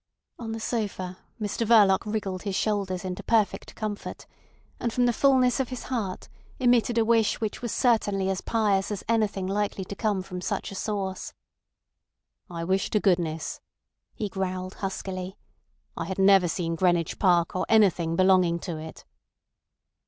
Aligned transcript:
On 0.39 0.51
the 0.51 0.59
sofa 0.59 1.19
Mr 1.39 1.63
Verloc 1.63 2.11
wriggled 2.11 2.41
his 2.41 2.55
shoulders 2.55 3.05
into 3.05 3.21
perfect 3.21 3.75
comfort, 3.75 4.25
and 4.79 4.91
from 4.91 5.05
the 5.05 5.13
fulness 5.13 5.59
of 5.59 5.69
his 5.69 5.83
heart 5.93 6.27
emitted 6.57 6.97
a 6.97 7.05
wish 7.05 7.39
which 7.39 7.61
was 7.61 7.71
certainly 7.71 8.27
as 8.27 8.41
pious 8.41 8.89
as 8.89 9.03
anything 9.07 9.45
likely 9.45 9.85
to 9.85 9.95
come 9.95 10.23
from 10.23 10.41
such 10.41 10.71
a 10.71 10.75
source. 10.75 11.35
"I 12.49 12.63
wish 12.63 12.89
to 12.89 12.99
goodness," 12.99 13.61
he 14.15 14.27
growled 14.27 14.73
huskily, 14.73 15.37
"I 15.95 16.05
had 16.05 16.17
never 16.17 16.47
seen 16.47 16.73
Greenwich 16.73 17.19
Park 17.19 17.55
or 17.55 17.67
anything 17.69 18.15
belonging 18.15 18.57
to 18.61 18.79
it." 18.79 19.05